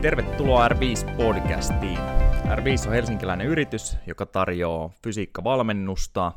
[0.00, 1.98] Tervetuloa R5-podcastiin.
[2.46, 6.32] R5 on helsinkiläinen yritys, joka tarjoaa fysiikkavalmennusta,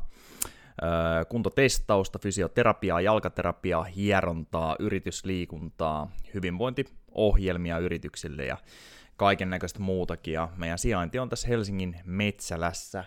[1.29, 8.57] kuntotestausta, fysioterapiaa, jalkaterapiaa, hierontaa, yritysliikuntaa, hyvinvointiohjelmia yrityksille ja
[9.17, 10.33] kaiken näköistä muutakin.
[10.33, 13.03] Ja meidän sijainti on tässä Helsingin Metsälässä.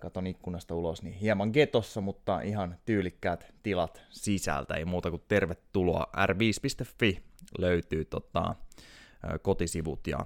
[0.00, 4.74] Katon ikkunasta ulos, niin hieman getossa, mutta ihan tyylikkäät tilat sisältä.
[4.74, 6.06] Ei muuta kuin tervetuloa.
[6.16, 7.22] r5.fi
[7.58, 8.54] löytyy tota,
[9.42, 10.06] kotisivut.
[10.06, 10.18] Ja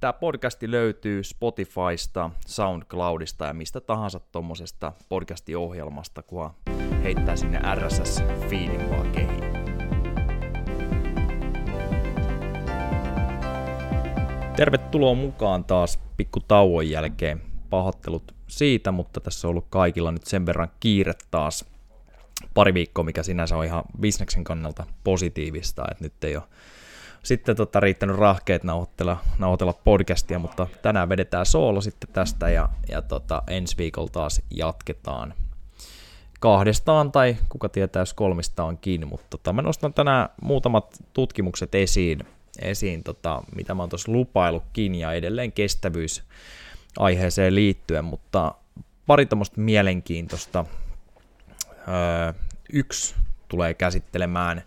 [0.00, 6.50] tämä podcasti löytyy Spotifysta, SoundCloudista ja mistä tahansa tuommoisesta podcastiohjelmasta, kun
[7.02, 9.52] heittää sinne RSS-feedin vaan kehiin.
[14.56, 17.42] Tervetuloa mukaan taas pikku tauon jälkeen.
[17.70, 21.64] Pahoittelut siitä, mutta tässä on ollut kaikilla nyt sen verran kiire taas
[22.54, 26.44] pari viikkoa, mikä sinänsä on ihan bisneksen kannalta positiivista, että nyt ei ole
[27.22, 33.02] sitten tota, riittänyt rahkeet nauhoitella, nauhoitella podcastia, mutta tänään vedetään soolo sitten tästä ja, ja
[33.02, 35.34] tota, ensi viikolla taas jatketaan
[36.42, 41.74] kahdestaan tai kuka tietää, jos kolmista on kiinni, mutta tota, mä nostan tänään muutamat tutkimukset
[41.74, 42.26] esiin,
[42.58, 46.22] esiin tota, mitä mä oon tuossa lupaillutkin ja edelleen kestävyys
[46.98, 48.54] aiheeseen liittyen, mutta
[49.06, 50.64] pari tämmöistä mielenkiintoista.
[51.88, 52.32] Öö,
[52.72, 53.14] yksi
[53.48, 54.62] tulee käsittelemään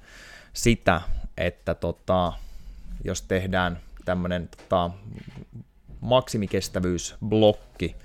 [0.53, 1.01] sitä,
[1.37, 2.33] että tota,
[3.05, 4.91] jos tehdään tämmöinen tota,
[6.01, 7.95] maksimikestävyysblokki,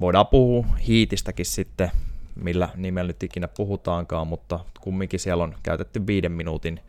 [0.00, 1.90] voidaan puhua hiitistäkin sitten,
[2.34, 6.80] millä nimellä nyt ikinä puhutaankaan, mutta kumminkin siellä on käytetty viiden minuutin,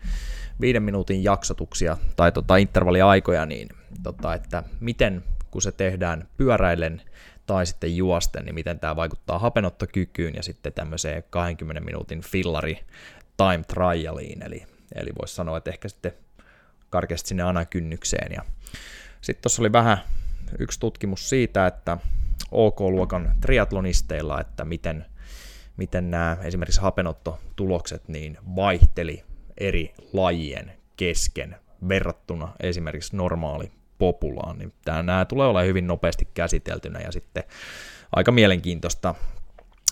[0.61, 3.69] viiden minuutin jaksotuksia tai tota intervalliaikoja, niin
[4.03, 7.01] tota, että miten kun se tehdään pyöräillen
[7.45, 12.79] tai sitten juosten, niin miten tämä vaikuttaa hapenottokykyyn ja sitten tämmöiseen 20 minuutin fillari
[13.37, 16.13] time trialiin, eli, eli voisi sanoa, että ehkä sitten
[16.91, 18.31] karkeasti sinne anakynnykseen.
[18.31, 18.41] Ja
[19.21, 19.97] sitten tuossa oli vähän
[20.59, 21.97] yksi tutkimus siitä, että
[22.51, 25.05] OK-luokan triatlonisteilla, että miten,
[25.77, 29.23] miten nämä esimerkiksi hapenottotulokset niin vaihteli
[29.57, 31.55] eri lajien kesken
[31.89, 34.73] verrattuna esimerkiksi normaali populaan, niin
[35.03, 37.43] nämä tulee olla hyvin nopeasti käsiteltynä ja sitten
[38.15, 39.15] aika mielenkiintoista,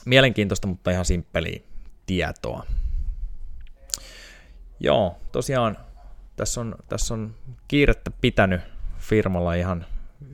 [0.05, 1.61] mielenkiintoista mutta ihan simppeliä
[2.05, 2.65] tietoa.
[4.79, 5.77] Joo, tosiaan
[6.39, 7.35] tässä on, tässä on
[7.67, 8.61] kiirettä pitänyt
[8.97, 9.85] firmalla ihan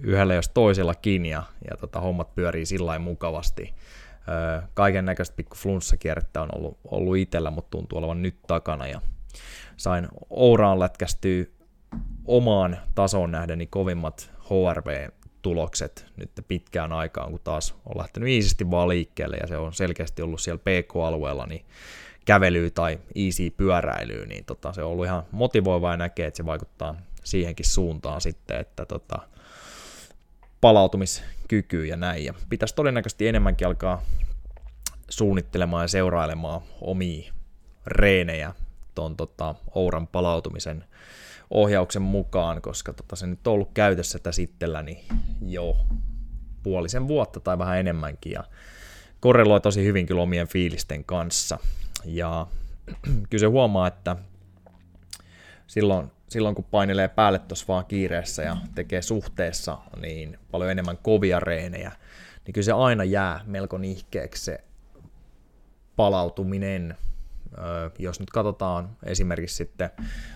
[0.02, 3.74] yhdellä jos toisellakin ja, ja tota, hommat pyörii sillä mukavasti.
[4.74, 9.02] Kaiken näköistä pikku flunssakierrettä on ollut, ollut itsellä, mutta tuntuu olevan nyt takana ja
[9.78, 11.46] sain Ouraan lätkästyä
[12.26, 18.90] omaan tasoon nähden niin kovimmat HRV-tulokset nyt pitkään aikaan, kun taas on lähtenyt iisisti vaan
[18.90, 21.66] liikkeelle ja se on selkeästi ollut siellä PK-alueella, niin
[22.26, 26.46] kävelyä tai easy pyöräilyä, niin tota, se on ollut ihan motivoivaa ja näkee, että se
[26.46, 29.20] vaikuttaa siihenkin suuntaan sitten, että tota,
[30.62, 32.26] palautumiskyky ja näin.
[32.26, 34.02] Ja pitäisi todennäköisesti enemmänkin alkaa
[35.10, 37.34] suunnittelemaan ja seurailemaan omia
[37.88, 38.54] reenejä
[38.96, 40.84] tuon tota, Ouran palautumisen
[41.50, 45.04] ohjauksen mukaan, koska tota, se nyt on ollut käytössä tässä itselläni
[45.42, 45.78] jo
[46.64, 48.44] puolisen vuotta tai vähän enemmänkin ja
[49.20, 51.60] korreloi tosi hyvin kyllä omien fiilisten kanssa.
[52.06, 52.48] Ja
[53.30, 54.16] kyllä se huomaa, että
[55.68, 61.40] silloin, silloin kun painelee päälle tuossa vaan kiireessä ja tekee suhteessa niin paljon enemmän kovia
[61.40, 61.92] reenejä,
[62.46, 64.64] niin kyllä se aina jää melko nihkeeksi se
[65.96, 66.98] palautuminen.
[68.00, 69.90] jos nyt katsotaan esimerkiksi sitten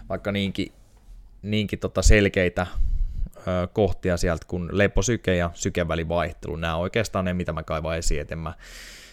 [0.09, 0.71] vaikka niinkin,
[1.41, 2.67] niinkin tota selkeitä
[3.73, 8.35] kohtia sieltä kuin leposyke ja sykevälivaihtelu, nämä on oikeastaan ne, mitä mä kaivan esiin, että
[8.35, 8.53] en mä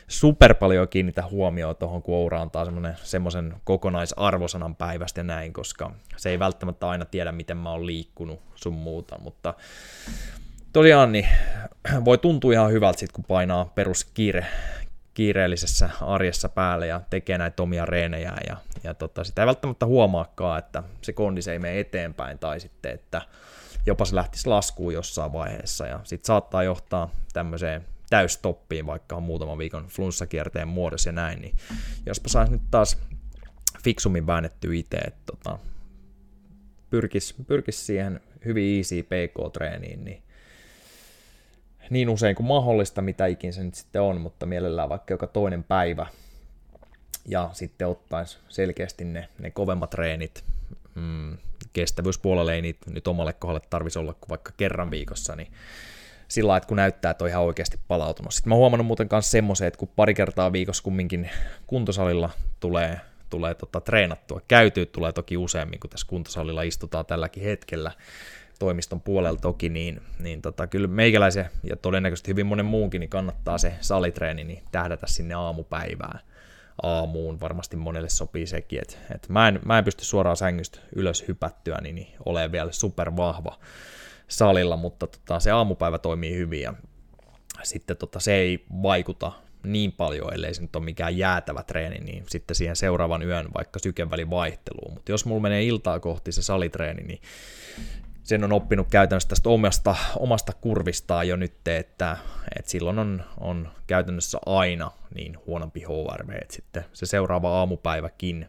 [0.09, 2.67] super paljon kiinnitä huomioon tuohon, kun Oura antaa
[3.03, 8.41] semmoisen kokonaisarvosanan päivästä ja näin, koska se ei välttämättä aina tiedä, miten mä oon liikkunut
[8.55, 9.55] sun muuta, mutta
[10.73, 11.29] tosiaan niin
[12.05, 14.47] voi tuntua ihan hyvältä sit, kun painaa peruskiire,
[15.15, 20.59] kiireellisessä arjessa päälle ja tekee näitä omia reenejä ja, ja tota, sitä ei välttämättä huomaakaan,
[20.59, 23.23] että se kondis ei mene eteenpäin tai sitten, että
[23.87, 29.59] jopa se lähtisi laskuun jossain vaiheessa ja sitten saattaa johtaa tämmöiseen täystoppiin, vaikka on muutaman
[29.59, 31.57] viikon flunssakierteen muodossa ja näin, niin
[32.07, 32.99] jospa saisi nyt taas
[33.85, 35.59] fiksummin väännetty itse, että tota,
[36.91, 40.23] pyrkisi pyrkis siihen hyvin easy PK-treeniin, niin
[41.91, 45.65] niin usein kuin mahdollista, mitä ikin se nyt sitten on, mutta mielellään vaikka joka toinen
[45.65, 46.07] päivä,
[47.29, 50.45] ja sitten ottaisi selkeästi ne, ne kovemmat treenit,
[50.95, 51.39] mm,
[51.73, 55.53] kestävyyspuolelle ei niitä nyt omalle kohdalle tarvitsisi olla kuin vaikka kerran viikossa, niin
[56.29, 58.35] sillä että kun näyttää, että on ihan oikeasti palautunut.
[58.35, 61.31] Sitten mä oon huomannut muuten myös semmoisen, että kun pari kertaa viikossa kumminkin
[61.67, 62.31] kuntosalilla
[62.61, 63.01] tulee,
[63.31, 67.93] tulee tota, treenattua, käytyy tulee toki useammin, kun tässä kuntosalilla istutaan tälläkin hetkellä,
[68.59, 73.59] toimiston puolella toki, niin, niin tota, kyllä meikäläisen ja todennäköisesti hyvin monen muunkin niin kannattaa
[73.59, 76.21] se salitreeni niin tähdätä sinne aamupäivään
[76.83, 77.41] aamuun.
[77.41, 81.79] Varmasti monelle sopii sekin, että, että mä, en, mä en pysty suoraan sängystä ylös hypättyä,
[81.83, 83.59] niin, niin ole vielä super vahva
[84.29, 86.75] salilla, mutta tota, se aamupäivä toimii hyvin ja
[87.63, 89.33] sitten tota, se ei vaikuta
[89.63, 93.79] niin paljon, ellei se nyt ole mikään jäätävä treeni, niin sitten siihen seuraavan yön vaikka
[93.79, 94.95] sykevälin vaihteluun.
[94.95, 97.21] Mutta jos mulla menee iltaa kohti se salitreeni, niin
[98.23, 102.17] sen on oppinut käytännössä tästä omasta, omasta kurvistaan jo nyt, että,
[102.59, 108.49] että silloin on, on käytännössä aina niin huonompi HRV, että sitten se seuraava aamupäiväkin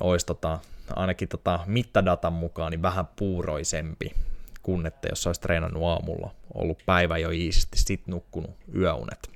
[0.00, 0.58] olisi tota,
[0.96, 4.14] ainakin tota mittadatan mukaan niin vähän puuroisempi
[4.64, 9.30] kuin että jos olisi treenannut aamulla, ollut päivä jo iisisti, sitten nukkunut yöunet.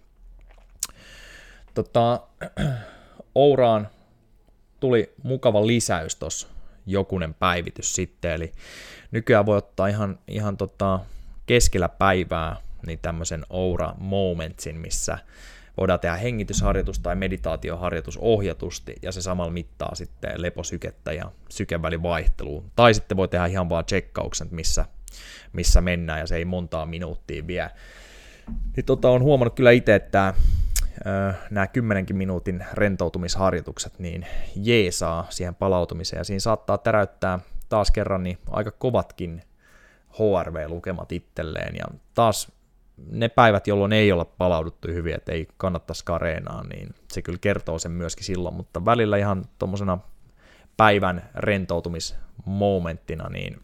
[1.75, 2.21] Tota,
[3.35, 3.89] Ouraan
[4.81, 6.49] tuli mukava lisäys tuossa
[6.87, 8.53] jokunen päivitys sitten, eli
[9.11, 11.01] nykyään voi ottaa ihan, ihan tota
[11.47, 15.19] keskellä päivää niin tämmöisen Oura Momentsin, missä
[15.77, 22.63] voidaan tehdä hengitysharjoitus tai meditaatioharjoitus ohjatusti, ja se samalla mittaa sitten leposykettä ja sykevälin vaihtelua.
[22.77, 24.85] Tai sitten voi tehdä ihan vaan tsekkauksen, missä,
[25.53, 27.71] missä mennään, ja se ei montaa minuuttia vie.
[28.77, 30.35] Niin tota, on huomannut kyllä itse, että
[31.51, 34.27] nämä kymmenenkin minuutin rentoutumisharjoitukset niin
[34.57, 36.21] jeesaa siihen palautumiseen.
[36.21, 37.39] Ja siinä saattaa täräyttää
[37.69, 39.43] taas kerran niin aika kovatkin
[40.13, 41.77] HRV-lukemat itselleen.
[41.77, 41.85] Ja
[42.15, 42.53] taas
[43.11, 47.79] ne päivät, jolloin ei ole palauduttu hyvin, että ei kannattaisi kareenaa, niin se kyllä kertoo
[47.79, 49.99] sen myöskin silloin, mutta välillä ihan tuommoisena
[50.77, 53.61] päivän rentoutumismomenttina, niin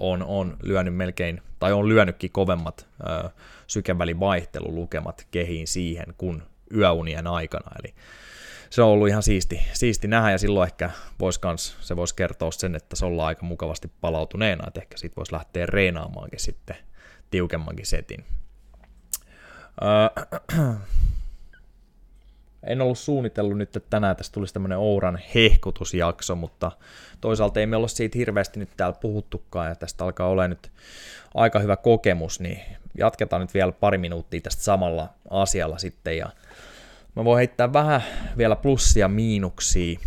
[0.00, 2.88] on, on lyönyt melkein, tai on lyönytkin kovemmat
[3.24, 3.28] ö,
[3.66, 6.42] sykevälivaihtelulukemat kehiin siihen kuin
[6.74, 7.94] yöunien aikana, eli
[8.70, 12.50] se on ollut ihan siisti, siisti nähdä, ja silloin ehkä vois kans, se voisi kertoa
[12.50, 16.76] sen, että se ollaan aika mukavasti palautuneena, että ehkä siitä voisi lähteä reenaamaankin sitten
[17.30, 18.24] tiukemmankin setin.
[19.82, 20.24] Öö,
[22.64, 26.72] en ollut suunnitellut nyt, että tänään tästä tulisi tämmöinen Ouran hehkutusjakso, mutta
[27.20, 30.70] toisaalta ei me olla siitä hirveästi nyt täällä puhuttukaan, ja tästä alkaa olla nyt
[31.34, 32.60] aika hyvä kokemus, niin
[32.98, 36.30] jatketaan nyt vielä pari minuuttia tästä samalla asialla sitten, ja
[37.16, 38.02] mä voin heittää vähän
[38.36, 39.98] vielä plussia miinuksia,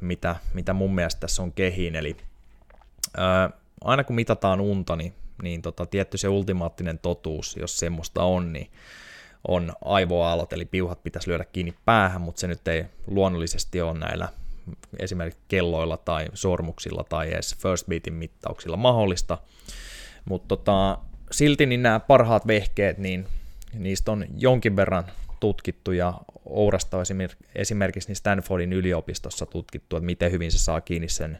[0.00, 2.16] mitä, mitä mun mielestä tässä on kehiin, eli
[3.16, 3.50] ää,
[3.84, 5.12] aina kun mitataan unta, niin,
[5.42, 8.70] niin tota, tietty se ultimaattinen totuus, jos semmoista on, niin
[9.48, 14.28] on aivoaallot, eli piuhat pitäisi lyödä kiinni päähän, mutta se nyt ei luonnollisesti ole näillä
[14.98, 19.38] esimerkiksi kelloilla tai sormuksilla tai edes first beatin mittauksilla mahdollista.
[20.24, 20.98] Mutta tota,
[21.30, 23.26] silti niin nämä parhaat vehkeet, niin
[23.74, 25.04] niistä on jonkin verran
[25.40, 26.14] tutkittu ja
[26.44, 26.96] Ourasta
[27.54, 31.38] esimerkiksi niin Stanfordin yliopistossa tutkittu, että miten hyvin se saa kiinni sen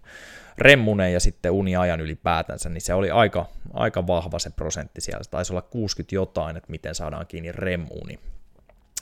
[0.58, 5.22] remmuneen ja sitten uniajan ylipäätänsä, niin se oli aika, aika vahva se prosentti siellä.
[5.22, 8.20] Se taisi olla 60 jotain, että miten saadaan kiinni remmuuni.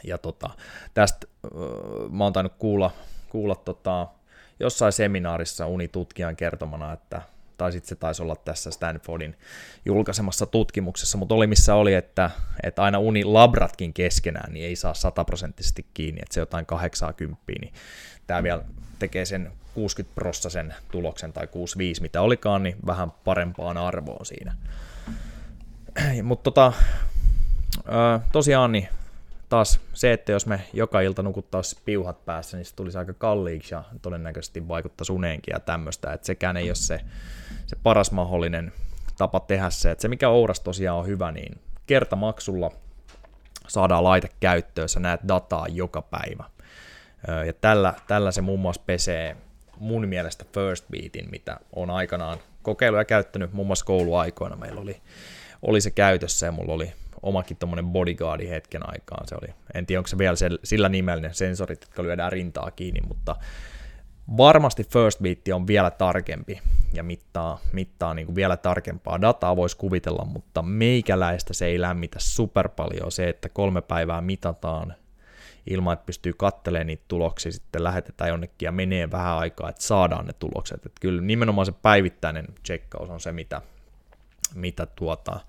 [0.04, 0.50] Ja tota,
[0.94, 1.26] tästä
[2.10, 2.90] mä oon tainnut kuulla,
[3.28, 4.06] kuulla tota,
[4.60, 7.22] jossain seminaarissa unitutkijan kertomana, että
[7.56, 9.36] tai sitten se taisi olla tässä Stanfordin
[9.84, 12.30] julkaisemassa tutkimuksessa, mutta oli missä oli, että,
[12.62, 17.72] että aina unilabratkin keskenään niin ei saa sataprosenttisesti kiinni, että se jotain 80, niin
[18.26, 18.64] tämä vielä
[18.98, 24.56] tekee sen 60 prossasen tuloksen tai 65, mitä olikaan, niin vähän parempaan arvoon siinä.
[26.22, 26.72] Mutta tota,
[28.32, 28.88] tosiaan niin
[29.48, 33.74] taas se, että jos me joka ilta nukuttaisiin piuhat päässä, niin se tulisi aika kalliiksi
[33.74, 37.00] ja todennäköisesti vaikuttaa uneenkin ja tämmöistä, että sekään ei ole se,
[37.66, 38.72] se paras mahdollinen
[39.18, 39.90] tapa tehdä se.
[39.90, 42.70] Että se, mikä Ouras tosiaan on hyvä, niin kertamaksulla
[43.68, 46.44] saadaan laite käyttöön, sä näet dataa joka päivä.
[47.46, 49.36] Ja tällä, tällä se muun muassa pesee
[49.78, 54.56] mun mielestä First Beatin, mitä on aikanaan kokeilu ja käyttänyt muun muassa kouluaikoina.
[54.56, 55.00] Meillä oli,
[55.62, 59.28] oli se käytössä ja mulla oli omakin tuommoinen bodyguardi hetken aikaan.
[59.28, 63.00] Se oli, en tiedä, onko se vielä sillä nimellä ne sensorit, jotka lyödään rintaa kiinni,
[63.08, 63.36] mutta
[64.36, 66.60] varmasti First Beat on vielä tarkempi
[66.92, 72.16] ja mittaa, mittaa niin kuin vielä tarkempaa dataa voisi kuvitella, mutta meikäläistä se ei lämmitä
[72.20, 74.94] super paljon se, että kolme päivää mitataan
[75.66, 80.26] ilman, että pystyy katselemaan niitä tuloksia, sitten lähetetään jonnekin ja menee vähän aikaa, että saadaan
[80.26, 80.86] ne tulokset.
[80.86, 83.62] Että kyllä nimenomaan se päivittäinen checkaus on se, mitä,
[84.54, 85.40] mitä tuota,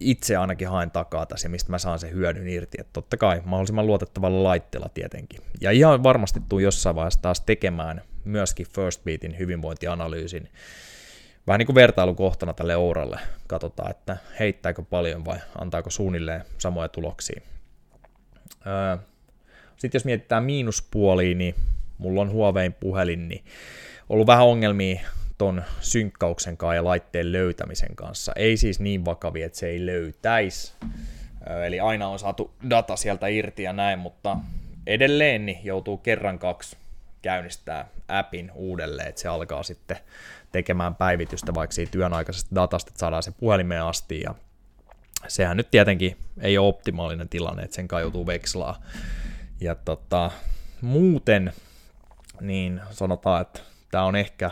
[0.00, 2.78] itse ainakin haen takaa tässä ja mistä mä saan sen hyödyn irti.
[2.80, 5.40] Että totta kai mahdollisimman luotettavalla laitteella tietenkin.
[5.60, 10.48] Ja ihan varmasti tuu jossain vaiheessa taas tekemään myöskin First Beatin hyvinvointianalyysin
[11.46, 13.20] vähän niin kuin vertailukohtana tälle Ouralle.
[13.46, 17.40] Katsotaan, että heittääkö paljon vai antaako suunnilleen samoja tuloksia.
[19.76, 21.54] Sitten jos mietitään miinuspuolia, niin
[21.98, 23.44] mulla on Huawein puhelin, niin
[24.08, 25.00] ollut vähän ongelmia
[25.38, 28.32] ton synkkauksen kanssa ja laitteen löytämisen kanssa.
[28.36, 30.72] Ei siis niin vakavia, että se ei löytäisi.
[31.66, 34.36] Eli aina on saatu data sieltä irti ja näin, mutta
[34.86, 36.76] edelleen niin joutuu kerran kaksi
[37.22, 39.96] käynnistää appin uudelleen, että se alkaa sitten
[40.52, 44.34] tekemään päivitystä vaikka siitä työn aikaisesta datasta, että saadaan se puhelimeen asti ja
[45.28, 48.82] sehän nyt tietenkin ei ole optimaalinen tilanne, että sen kai joutuu vekslaa.
[49.60, 50.30] Ja tota,
[50.80, 51.52] muuten
[52.40, 54.50] niin sanotaan, että tämä on ehkä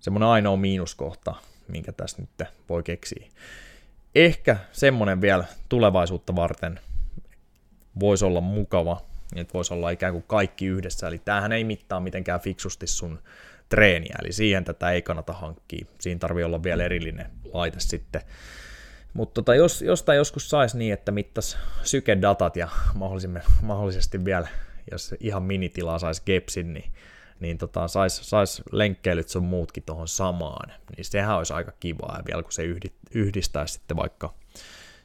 [0.00, 1.34] semmoinen ainoa miinuskohta,
[1.68, 3.28] minkä tässä nyt voi keksiä.
[4.14, 6.80] Ehkä semmoinen vielä tulevaisuutta varten
[8.00, 9.00] voisi olla mukava,
[9.36, 13.18] että voisi olla ikään kuin kaikki yhdessä, eli tämähän ei mittaa mitenkään fiksusti sun
[13.68, 18.22] treeniä, eli siihen tätä ei kannata hankkia, siinä tarvii olla vielä erillinen laite sitten.
[19.14, 22.68] Mutta tota, jos jostain joskus saisi niin, että mittas sykedatat ja
[23.62, 24.48] mahdollisesti vielä,
[24.90, 26.92] jos ihan minitilaa saisi Gepsin, niin
[27.40, 32.24] niin tota, sais, sais lenkkeilyt sun muutkin tuohon samaan, niin sehän olisi aika kivaa, ja
[32.26, 32.62] vielä kun se
[33.14, 34.34] yhdistäisi sitten vaikka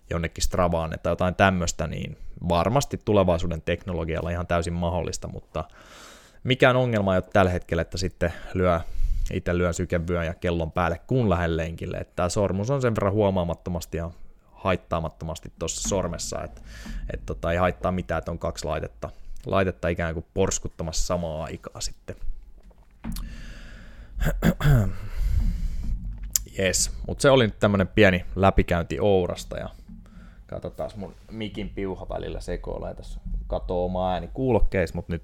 [0.09, 2.17] jonnekin Stravaan tai jotain tämmöistä, niin
[2.49, 5.63] varmasti tulevaisuuden teknologialla ihan täysin mahdollista, mutta
[6.43, 8.79] mikään ongelma ei ole tällä hetkellä, että sitten lyö,
[9.33, 13.13] itse lyö sykevyön ja kellon päälle kun lähden lenkille, että tämä sormus on sen verran
[13.13, 14.11] huomaamattomasti ja
[14.51, 16.61] haittaamattomasti tuossa sormessa, että,
[17.13, 19.09] että tota, ei haittaa mitään, että on kaksi laitetta
[19.45, 22.15] laitetta ikään kuin porskuttamassa samaa aikaa sitten.
[26.59, 29.69] Yes, mutta se oli nyt tämmönen pieni läpikäynti Ourasta ja
[30.47, 35.23] katsotaan mun mikin piuha välillä sekoilee tässä katoo oma ääni kuulokkeissa, mutta nyt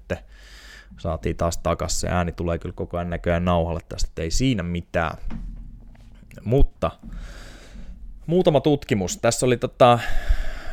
[0.98, 2.00] saatiin taas takas.
[2.00, 5.18] Se ääni tulee kyllä koko ajan näköjään nauhalle tästä, että ei siinä mitään.
[6.44, 6.90] Mutta
[8.26, 9.16] muutama tutkimus.
[9.16, 9.98] Tässä oli tota,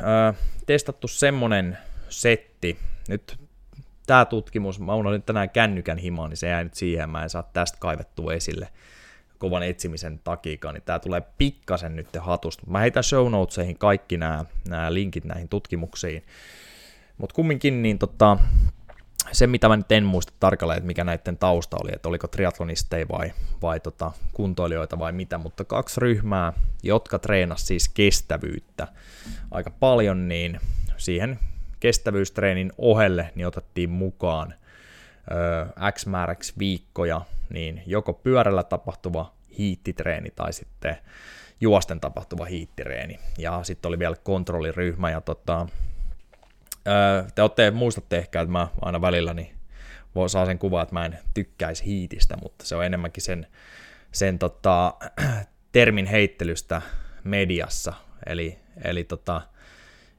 [0.01, 0.33] ö,
[0.65, 1.77] testattu semmonen
[2.09, 3.39] setti, nyt
[4.07, 7.49] tämä tutkimus, mä unohdin tänään kännykän himaan, niin se jäi nyt siihen, mä en saa
[7.53, 8.67] tästä kaivettua esille
[9.37, 12.63] kovan etsimisen takia, niin tämä tulee pikkasen nyt hatusta.
[12.67, 14.45] Mä heitän show notesihin kaikki nämä
[14.89, 16.23] linkit näihin tutkimuksiin,
[17.17, 18.37] mutta kumminkin niin tota,
[19.31, 23.05] se, mitä mä nyt en muista tarkalleen, että mikä näiden tausta oli, että oliko triatlonisteja
[23.11, 26.53] vai, vai tota, kuntoilijoita vai mitä, mutta kaksi ryhmää,
[26.83, 28.87] jotka treenas siis kestävyyttä
[29.51, 30.59] aika paljon, niin
[30.97, 31.39] siihen
[31.79, 34.53] kestävyystreenin ohelle niin otettiin mukaan
[35.31, 40.97] ö, X määräksi viikkoja, niin joko pyörällä tapahtuva hiittitreeni tai sitten
[41.61, 43.19] juosten tapahtuva hiittireeni.
[43.37, 45.67] Ja sitten oli vielä kontrolliryhmä ja tota,
[47.35, 49.57] te olette, muistatte ehkä, että mä aina välillä niin
[50.27, 53.47] saa sen kuvan, että mä en tykkäisi hiitistä, mutta se on enemmänkin sen,
[54.11, 54.93] sen tota,
[55.71, 56.81] termin heittelystä
[57.23, 57.93] mediassa.
[58.25, 59.41] Eli, eli tota,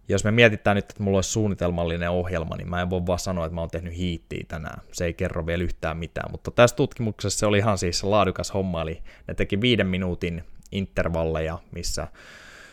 [0.08, 3.46] jos me mietitään nyt, että mulla olisi suunnitelmallinen ohjelma, niin mä en voi vaan sanoa,
[3.46, 4.80] että mä oon tehnyt hiittiä tänään.
[4.92, 8.82] Se ei kerro vielä yhtään mitään, mutta tässä tutkimuksessa se oli ihan siis laadukas homma,
[8.82, 12.08] eli ne teki viiden minuutin intervalleja, missä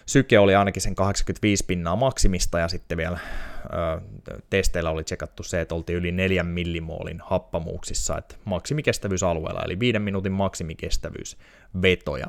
[0.06, 3.20] syke oli ainakin sen 85 pinnaa maksimista, ja sitten vielä
[3.66, 4.02] ö,
[4.50, 10.32] testeillä oli tsekattu se, että oltiin yli 4 millimoolin happamuuksissa, että maksimikestävyysalueella, eli viiden minuutin
[10.32, 11.38] maksimikestävyys
[11.82, 12.28] vetoja.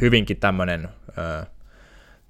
[0.00, 0.88] Hyvinkin tämmöinen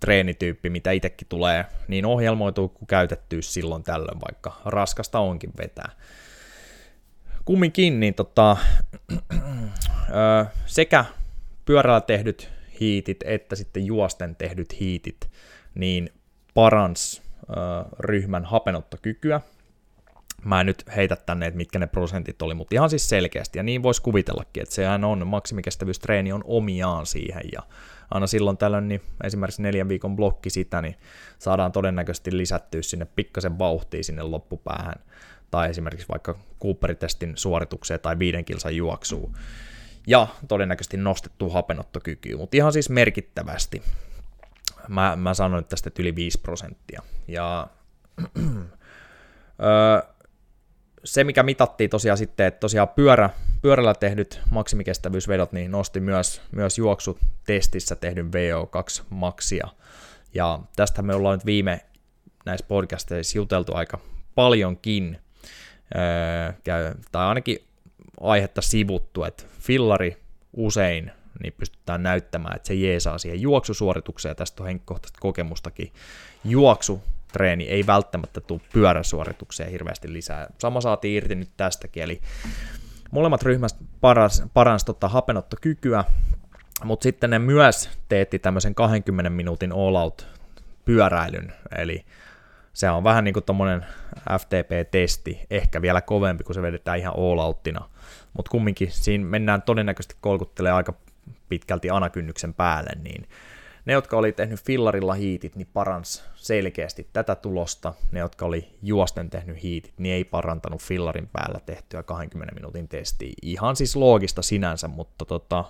[0.00, 5.90] treenityyppi, mitä itsekin tulee niin ohjelmoituu kuin käytettyä silloin tällöin, vaikka raskasta onkin vetää.
[7.44, 8.56] Kumminkin niin tota,
[10.66, 11.04] sekä
[11.64, 15.30] pyörällä tehdyt hiitit että sitten juosten tehdyt hiitit
[15.74, 16.10] niin
[16.54, 17.22] parans
[17.98, 19.40] ryhmän hapenottokykyä.
[20.44, 23.62] Mä en nyt heitä tänne, että mitkä ne prosentit oli, mutta ihan siis selkeästi, ja
[23.62, 27.62] niin voisi kuvitellakin, että sehän on, maksimikestävyystreeni on omiaan siihen, ja
[28.10, 30.94] aina silloin tällöin niin esimerkiksi neljän viikon blokki sitä, niin
[31.38, 34.94] saadaan todennäköisesti lisättyä sinne pikkasen vauhtia sinne loppupäähän,
[35.50, 39.36] tai esimerkiksi vaikka Cooperitestin suoritukseen tai viiden kilsan juoksuun,
[40.06, 43.82] ja todennäköisesti nostettu hapenottokyky, mutta ihan siis merkittävästi.
[44.88, 47.02] Mä, mä sanoin tästä, yli 5 prosenttia.
[47.28, 47.66] Ja
[51.04, 53.30] se, mikä mitattiin tosiaan sitten, että tosiaan pyörä,
[53.62, 59.68] pyörällä tehdyt maksimikestävyysvedot niin nosti myös, myös juoksutestissä tehdyn VO2 maksia.
[60.34, 61.80] Ja tästä me ollaan nyt viime
[62.44, 63.98] näissä podcasteissa juteltu aika
[64.34, 65.20] paljonkin,
[65.96, 66.52] öö,
[67.12, 67.66] tai ainakin
[68.20, 70.16] aihetta sivuttu, että fillari
[70.52, 75.92] usein niin pystytään näyttämään, että se jeesaa siihen juoksusuoritukseen, ja tästä on henkkohtaista kokemustakin.
[76.44, 80.46] Juoksu treeni ei välttämättä tule pyöräsuoritukseen hirveästi lisää.
[80.58, 82.20] Sama saatiin irti nyt tästäkin, eli
[83.10, 86.04] molemmat ryhmät paras, parans tota hapenottokykyä,
[86.84, 90.26] mutta sitten ne myös teetti tämmöisen 20 minuutin all out
[90.84, 92.04] pyöräilyn, eli
[92.76, 93.86] se on vähän niin kuin tommonen
[94.38, 97.88] FTP-testi, ehkä vielä kovempi, kun se vedetään ihan all outtina.
[98.36, 100.94] Mutta kumminkin siinä mennään todennäköisesti kolkuttelee aika
[101.48, 103.28] pitkälti anakynnyksen päälle, niin
[103.84, 107.94] ne, jotka oli tehnyt fillarilla hiitit, niin parans selkeästi tätä tulosta.
[108.12, 113.32] Ne, jotka oli juosten tehnyt hiitit, niin ei parantanut fillarin päällä tehtyä 20 minuutin testiä.
[113.42, 115.64] Ihan siis loogista sinänsä, mutta tota,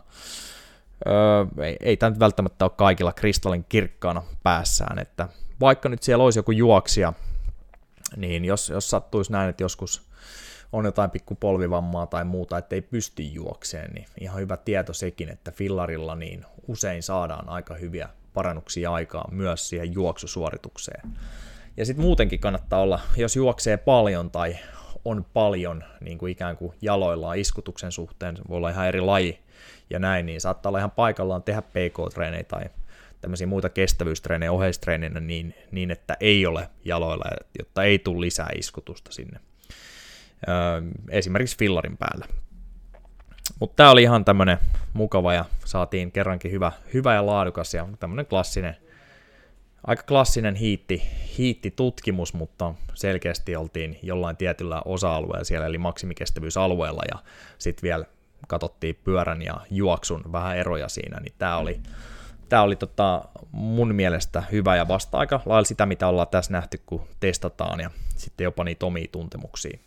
[1.06, 5.28] öö, ei, ei tämä nyt välttämättä ole kaikilla kristallin kirkkaana päässään, että
[5.60, 7.12] vaikka nyt siellä olisi joku juoksija,
[8.16, 10.02] niin jos, jos sattuisi näin, että joskus
[10.72, 15.28] on jotain pikku polvivammaa tai muuta, että ei pysty juokseen, niin ihan hyvä tieto sekin,
[15.28, 21.12] että fillarilla niin usein saadaan aika hyviä parannuksia aikaa myös siihen juoksusuoritukseen.
[21.76, 24.56] Ja sitten muutenkin kannattaa olla, jos juoksee paljon tai
[25.04, 29.38] on paljon niin kuin ikään kuin jaloillaan iskutuksen suhteen, voi olla ihan eri laji
[29.90, 32.64] ja näin, niin saattaa olla ihan paikallaan tehdä PK-treenejä tai
[33.20, 37.24] tämmöisiä muita kestävyystreenejä oheistreeninä niin, niin, että ei ole jaloilla,
[37.58, 39.40] jotta ei tule lisää iskutusta sinne.
[41.10, 42.26] Esimerkiksi fillarin päällä.
[43.60, 44.58] Mutta tämä oli ihan tämmöinen
[44.92, 48.76] mukava ja saatiin kerrankin hyvä, hyvä ja laadukas ja tämmöinen klassinen,
[49.86, 51.02] aika klassinen hiitti,
[51.38, 57.18] hiitti-tutkimus, mutta selkeästi oltiin jollain tietyllä osa-alueella siellä, eli maksimikestävyysalueella, ja
[57.58, 58.04] sitten vielä
[58.48, 61.80] katsottiin pyörän ja juoksun vähän eroja siinä, niin tämä oli,
[62.48, 66.82] tämä oli tota mun mielestä hyvä ja vasta aika lailla sitä, mitä ollaan tässä nähty,
[66.86, 69.78] kun testataan ja sitten jopa niitä omia tuntemuksia.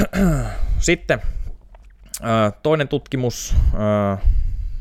[0.78, 1.22] Sitten
[2.62, 3.54] toinen tutkimus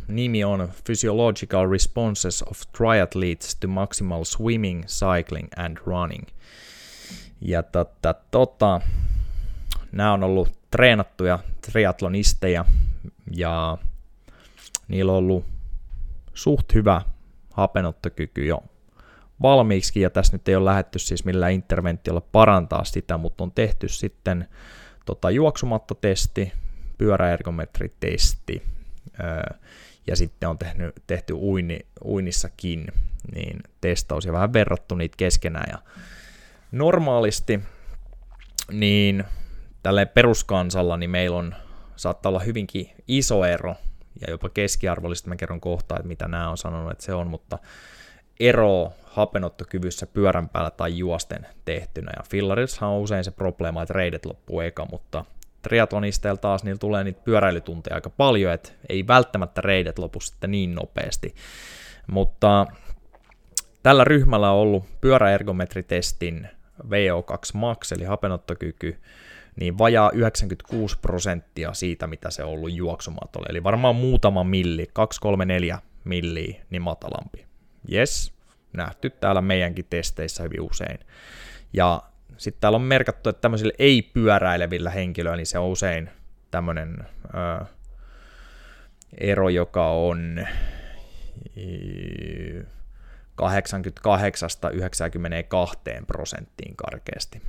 [0.08, 6.24] nimi on Physiological Responses of Triathletes to Maximal Swimming, Cycling and Running.
[7.42, 8.82] Ja tota, tota,
[9.92, 11.40] nämä on ollut treenattuja
[11.72, 12.66] triatlonisteja
[13.36, 13.78] ja
[14.88, 15.46] niillä on ollut
[16.34, 17.02] suht hyvä
[17.54, 18.64] hapenottokyky jo
[19.42, 23.88] valmiiksi, ja tässä nyt ei ole lähetty siis millään interventiolla parantaa sitä, mutta on tehty
[23.88, 24.48] sitten
[25.06, 26.54] tota, juoksumattotesti,
[26.98, 28.64] pyöräergometritesti,
[30.08, 32.88] ja sitten on tehty, tehty uini, uinissakin
[33.36, 35.70] niin testaus ja vähän verrattu niitä keskenään.
[35.72, 35.78] Ja
[36.72, 37.60] normaalisti
[38.72, 39.24] niin
[39.84, 41.56] tälle peruskansalla niin meillä on,
[41.96, 43.76] saattaa olla hyvinkin iso ero,
[44.22, 47.60] ja jopa keskiarvollista mä kerron kohta, että mitä nämä on sanonut, että se on, mutta
[48.40, 52.12] ero hapenottokyvyssä pyörän päällä tai juosten tehtynä.
[52.18, 55.26] Ja fillarissahan on usein se probleema, että reidet loppuu eka, mutta
[55.62, 60.76] triatlonisteilla taas niillä tulee niitä pyöräilytunteja aika paljon, että ei välttämättä reidet lopu sitten niin
[60.76, 61.36] nopeasti.
[62.08, 62.68] Mutta
[63.84, 66.48] tällä ryhmällä on ollut pyöräergometritestin
[66.86, 68.98] VO2 max, eli hapenottokyky,
[69.62, 73.48] niin vajaa 96 prosenttia siitä, mitä se on ollut juoksumatolle.
[73.50, 77.46] Eli varmaan muutama milli, 2, 3, 4 milliä, niin matalampi.
[77.92, 78.34] Yes,
[78.74, 81.00] nähty täällä meidänkin testeissä hyvin usein.
[81.74, 82.04] Ja
[82.38, 86.10] sitten täällä on merkattu, että tämmöisillä ei-pyöräilevillä henkilöillä, niin se on usein
[86.52, 87.66] tämmöinen ö,
[89.18, 90.48] ero, joka on
[96.02, 97.42] 88-92 prosenttiin karkeasti.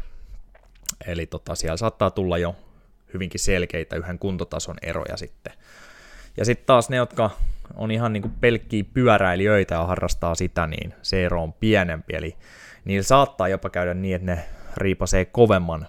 [1.07, 2.57] Eli tota, siellä saattaa tulla jo
[3.15, 5.53] hyvinkin selkeitä yhden kuntotason eroja sitten.
[6.37, 7.31] Ja sitten taas ne, jotka
[7.75, 12.15] on ihan niin kuin pelkkiä pyöräilijöitä ja harrastaa sitä, niin se ero on pienempi.
[12.17, 12.37] Eli
[12.85, 14.45] niillä saattaa jopa käydä niin, että ne
[14.77, 15.87] riipasee kovemman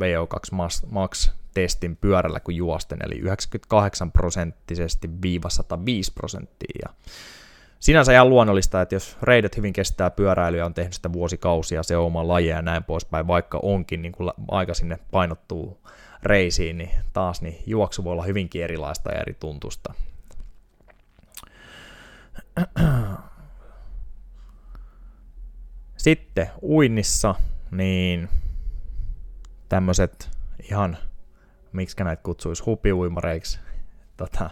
[0.00, 0.54] VO2
[0.90, 6.88] Max-testin pyörällä kuin juosten, eli 98 prosenttisesti viiva 105 prosenttia.
[7.84, 12.06] Sinänsä ihan luonnollista, että jos reidet hyvin kestää pyöräilyä, on tehnyt sitä vuosikausia, se on
[12.06, 15.78] oma laji ja näin poispäin, vaikka onkin niin kuin aika sinne painottuu
[16.22, 19.94] reisiin, niin taas niin juoksu voi olla hyvinkin erilaista ja eri tuntusta.
[25.96, 27.34] Sitten uinnissa,
[27.70, 28.28] niin
[29.68, 30.30] tämmöiset
[30.70, 30.96] ihan,
[31.72, 33.60] miksi näitä kutsuisi, hupiuimareiksi,
[34.16, 34.50] tota,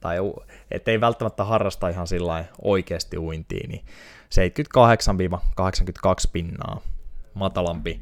[0.00, 0.16] tai
[0.70, 3.84] ettei välttämättä harrasta ihan sillä oikeasti uintiin, niin
[6.26, 6.80] 78-82 pinnaa
[7.34, 8.00] matalampi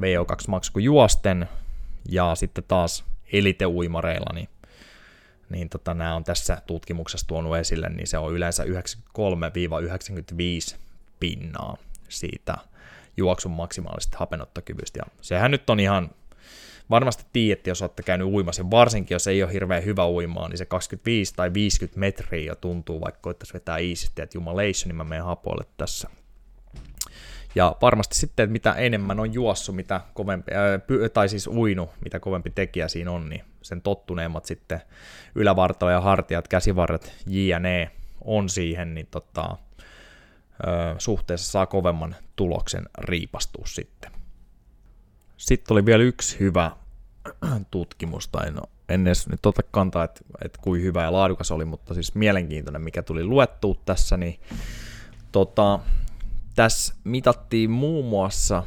[0.00, 1.48] VO2 max kuin juosten,
[2.08, 4.48] ja sitten taas eliteuimareilla, niin,
[5.48, 8.68] niin tota, nämä on tässä tutkimuksessa tuonut esille, niin se on yleensä 93-95
[11.20, 11.76] pinnaa
[12.08, 12.58] siitä
[13.16, 14.98] juoksun maksimaalisesta hapenottokyvystä.
[14.98, 16.10] Ja sehän nyt on ihan,
[16.90, 20.66] varmasti tiedätte, jos olette käynyt uimassa, varsinkin jos ei ole hirveän hyvä uimaa, niin se
[20.66, 25.24] 25 tai 50 metriä jo tuntuu, vaikka koittaisi vetää iisisti, että jumalation, niin mä menen
[25.24, 26.08] hapoille tässä.
[27.54, 30.52] Ja varmasti sitten, että mitä enemmän on juossut, mitä kovempi,
[30.86, 34.80] py, tai siis uinu, mitä kovempi tekijä siinä on, niin sen tottuneemmat sitten
[35.34, 37.90] ylävartalo ja hartiat, käsivarret, jne.
[38.24, 39.56] on siihen, niin tota,
[40.98, 44.15] suhteessa saa kovemman tuloksen riipastua sitten.
[45.36, 46.70] Sitten oli vielä yksi hyvä
[47.70, 51.64] tutkimus, tai no, en edes nyt ota kantaa, että, että kuin hyvä ja laadukas oli,
[51.64, 54.40] mutta siis mielenkiintoinen, mikä tuli luettua tässä, niin
[55.32, 55.78] tota,
[56.54, 58.62] tässä mitattiin muun muassa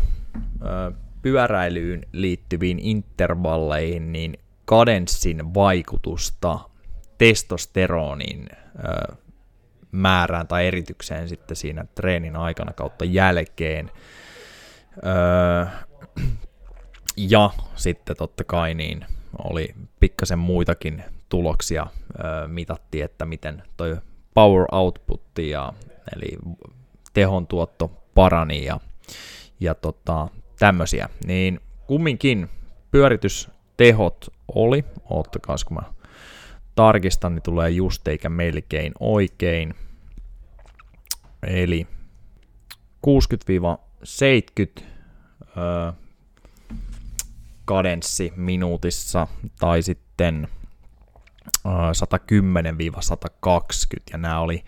[0.62, 6.60] ö, pyöräilyyn liittyviin intervalleihin niin kadenssin vaikutusta
[7.18, 9.16] testosteronin ö,
[9.92, 13.92] määrään tai eritykseen sitten siinä treenin aikana kautta jälkeen.
[15.06, 15.66] Öö,
[17.28, 19.06] ja sitten totta kai niin
[19.44, 21.88] oli pikkasen muitakin tuloksia.
[22.48, 23.98] Mitattiin, että miten toi
[24.34, 25.74] power output ja
[26.16, 26.38] eli
[27.14, 28.80] tehon tuotto parani ja,
[29.60, 30.28] ja tota,
[30.60, 31.10] tämmöisiä.
[31.26, 32.50] Niin kumminkin
[32.92, 35.84] pyöritystehot oli, oottakaa kun mä
[36.76, 39.74] tarkistan, niin tulee just eikä melkein oikein.
[41.44, 41.88] Eli
[43.08, 44.84] 60-70
[45.58, 45.92] öö,
[47.70, 49.28] kadenssi minuutissa
[49.60, 50.48] tai sitten
[51.68, 51.72] 110-120
[54.12, 54.64] ja nämä oli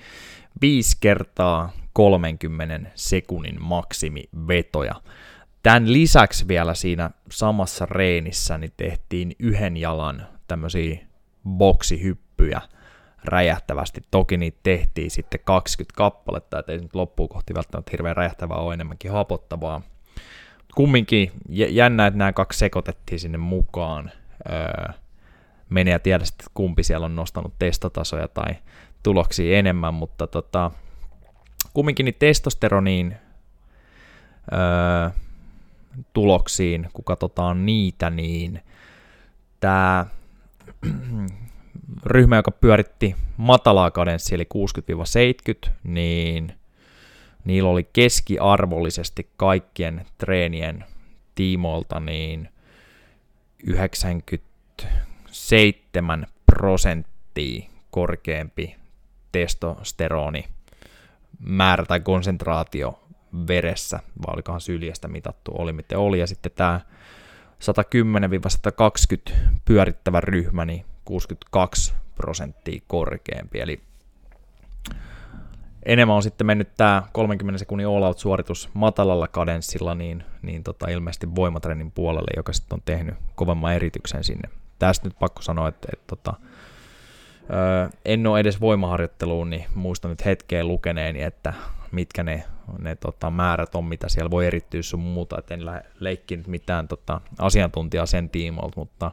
[0.61, 4.95] 5 kertaa 30 sekunnin maksimivetoja.
[5.63, 10.99] Tämän lisäksi vielä siinä samassa reenissä niin tehtiin yhden jalan tämmöisiä
[11.49, 12.61] boksihyppyjä
[13.25, 14.01] räjähtävästi.
[14.11, 19.11] Toki niitä tehtiin sitten 20 kappaletta, ettei nyt loppuun kohti välttämättä hirveän räjähtävää ole enemmänkin
[19.11, 19.81] hapottavaa.
[20.75, 24.11] Kumminkin jännä, että nämä kaksi sekoitettiin sinne mukaan.
[24.49, 24.93] Öö,
[25.69, 28.55] meni ja tiedä sitten, kumpi siellä on nostanut testotasoja tai
[29.03, 30.71] tuloksia enemmän, mutta tota,
[31.73, 33.15] kumminkin niin testosteroniin
[34.53, 35.09] öö,
[36.13, 38.61] tuloksiin, kun katsotaan niitä, niin
[39.59, 40.05] tämä
[42.05, 44.47] ryhmä, joka pyöritti matalaa kadenssia, eli
[45.67, 46.53] 60-70, niin
[47.45, 50.85] niillä oli keskiarvollisesti kaikkien treenien
[51.35, 52.49] tiimoilta niin
[53.63, 58.75] 97 prosenttia korkeampi
[59.31, 60.45] testosteroni
[61.39, 62.99] määrä tai konsentraatio
[63.47, 66.81] veressä, vai olikohan syljestä mitattu, oli miten oli, ja sitten tämä
[69.31, 69.33] 110-120
[69.65, 73.81] pyörittävä ryhmä, niin 62 prosenttia korkeampi, eli
[75.85, 81.91] enemmän on sitten mennyt tämä 30 sekunnin all-out-suoritus matalalla kadenssilla, niin, niin tota, ilmeisesti voimatrenin
[81.91, 84.49] puolelle, joka sitten on tehnyt kovemman erityksen sinne.
[84.79, 86.33] Tästä nyt pakko sanoa, että, että tota,
[87.53, 91.53] öö, en ole edes voimaharjoitteluun, niin muistan nyt hetkeen lukeneeni, että
[91.91, 92.43] mitkä ne,
[92.79, 95.59] ne tota, määrät on, mitä siellä voi erittyä sun muuta, et en
[96.31, 99.11] nyt mitään tota, asiantuntijaa sen tiimoilta, mutta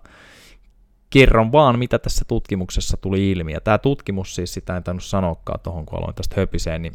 [1.10, 3.52] kerron vaan, mitä tässä tutkimuksessa tuli ilmi.
[3.52, 6.94] Ja tämä tutkimus, siis sitä en tainnut sanoakaan tuohon, kun aloin tästä höpiseen, niin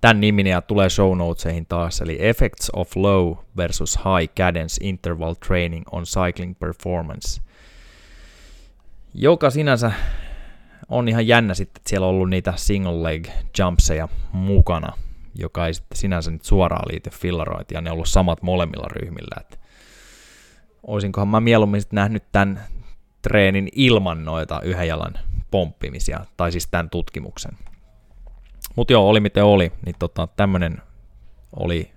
[0.00, 5.34] tämän niminen ja tulee show notesihin taas, eli Effects of Low versus High Cadence Interval
[5.34, 7.42] Training on Cycling Performance,
[9.14, 9.92] joka sinänsä
[10.88, 14.92] on ihan jännä sitten, että siellä on ollut niitä single leg jumpseja mukana,
[15.34, 19.36] joka ei sitten sinänsä nyt suoraan liity fillarointiin, ja ne on ollut samat molemmilla ryhmillä.
[19.40, 19.58] Että
[20.82, 22.60] olisinkohan mä mieluummin sitten nähnyt tämän
[23.22, 25.14] treenin ilman noita yhden jalan
[25.50, 27.52] pomppimisia, tai siis tämän tutkimuksen.
[28.76, 30.82] Mutta joo, oli miten oli, niin tota, tämmöinen
[31.56, 31.90] oli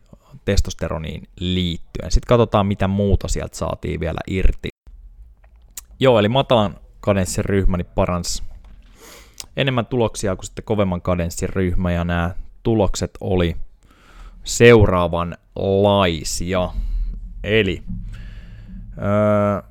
[0.45, 2.11] testosteroniin liittyen.
[2.11, 4.69] Sitten katsotaan, mitä muuta sieltä saatiin vielä irti.
[5.99, 8.43] Joo, eli matalan kadenssin ryhmä niin paransi
[9.57, 13.55] enemmän tuloksia kuin sitten kovemman kadenssin ryhmä, ja nämä tulokset oli
[14.43, 16.69] seuraavanlaisia.
[17.43, 17.83] Eli
[18.97, 19.61] öö,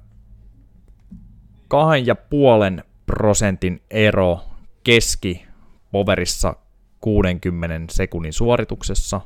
[1.68, 4.40] kahden ja puolen prosentin ero
[4.84, 5.46] keski
[5.92, 6.54] poverissa
[7.00, 9.20] 60 sekunnin suorituksessa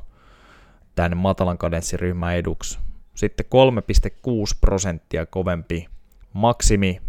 [0.95, 2.79] tämän matalan kadenssiryhmän eduksi.
[3.15, 5.87] Sitten 3,6 prosenttia kovempi
[6.33, 7.01] maksimi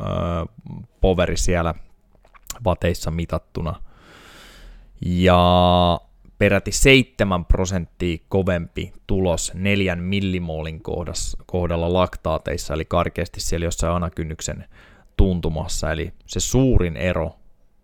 [0.00, 0.06] öö,
[1.00, 1.74] poveri siellä
[2.64, 3.82] vateissa mitattuna.
[5.00, 6.00] Ja
[6.38, 10.80] peräti 7 prosenttia kovempi tulos 4 millimoolin
[11.46, 14.64] kohdalla laktaateissa, eli karkeasti siellä jossain anakynnyksen
[15.16, 17.36] tuntumassa, eli se suurin ero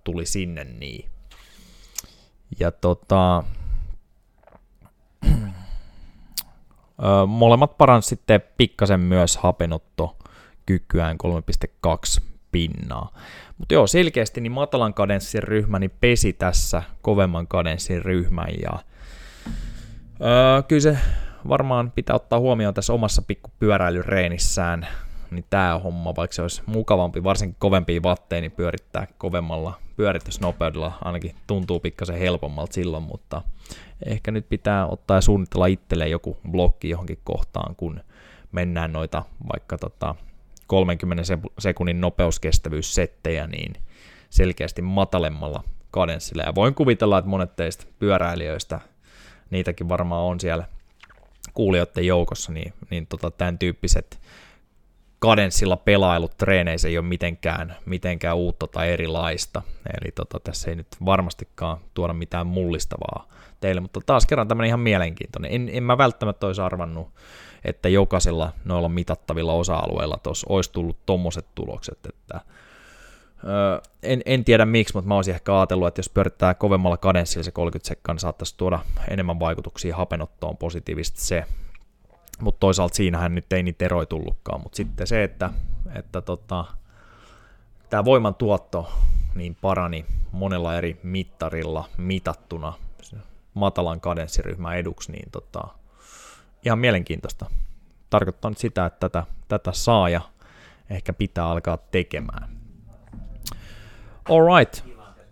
[0.05, 1.11] tuli sinne niin.
[2.61, 3.45] Ja tota,
[7.27, 10.17] molemmat parans sitten pikkasen myös hapenotto
[10.67, 11.17] kykyään
[12.17, 13.15] 3,2 pinnaa.
[13.59, 18.73] Mutta joo, selkeästi niin matalan kadenssin ryhmä niin pesi tässä kovemman kadenssin ryhmän ja
[20.21, 20.99] öö, kyllä se
[21.49, 24.87] varmaan pitää ottaa huomioon tässä omassa pikkupyöräilyreenissään
[25.31, 31.35] niin tämä homma, vaikka se olisi mukavampi, varsinkin kovempia vatteja, niin pyörittää kovemmalla pyöritysnopeudella ainakin
[31.47, 33.43] tuntuu pikkasen helpommalta silloin, mutta
[34.07, 38.01] ehkä nyt pitää ottaa ja suunnitella itselleen joku blokki johonkin kohtaan, kun
[38.53, 40.15] mennään noita vaikka tota
[40.72, 41.22] 30
[41.58, 43.72] sekunnin nopeuskestävyyssettejä, niin
[44.30, 46.42] selkeästi matalemmalla kadenssilla.
[46.42, 48.80] Ja voin kuvitella, että monet teistä pyöräilijöistä,
[49.50, 50.64] niitäkin varmaan on siellä
[51.54, 54.20] kuulijoiden joukossa, niin, niin tota, tämän tyyppiset
[55.18, 59.62] kadenssilla pelailut treeneissä ei ole mitenkään, mitenkään uutta tai erilaista.
[60.00, 63.28] Eli tota, tässä ei nyt varmastikaan tuoda mitään mullistavaa
[63.61, 65.52] teille, mutta taas kerran tämmöinen ihan mielenkiintoinen.
[65.52, 67.08] En, en mä välttämättä olisi arvannut,
[67.64, 72.40] että jokaisella noilla mitattavilla osa-alueilla tuossa olisi tullut tommoset tulokset, että
[74.03, 77.51] en, en tiedä miksi, mutta mä olisin ehkä ajatellut, että jos pyörittää kovemmalla kadenssilla se
[77.51, 78.79] 30 sekkaa, niin saattaisi tuoda
[79.11, 81.44] enemmän vaikutuksia hapenottoon positiivisesti se.
[82.40, 84.61] Mutta toisaalta siinähän nyt ei niitä eroja tullutkaan.
[84.62, 85.51] Mutta sitten se, että,
[85.94, 86.64] että tota,
[87.90, 88.92] tämä voiman tuotto
[89.35, 92.72] niin parani monella eri mittarilla mitattuna
[93.55, 95.68] matalan kadenssiryhmän eduksi, niin tota,
[96.64, 97.46] ihan mielenkiintoista.
[98.11, 100.20] Tarkoittaa nyt sitä, että tätä, tätä saa ja
[100.90, 102.48] ehkä pitää alkaa tekemään.
[104.29, 104.85] Alright,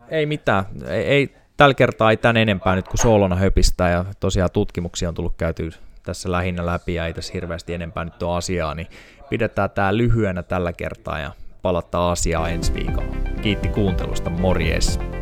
[0.09, 0.65] ei mitään.
[0.89, 5.15] Ei, ei, tällä kertaa ei tän enempää nyt kuin soolona höpistää ja tosiaan tutkimuksia on
[5.15, 5.71] tullut käyty
[6.03, 8.87] tässä lähinnä läpi ja ei tässä hirveästi enempää nyt ole asiaa, niin
[9.31, 13.15] pidetään tämä lyhyenä tällä kertaa ja palataan asiaa ensi viikolla.
[13.43, 15.20] Kiitti kuuntelusta, morjes!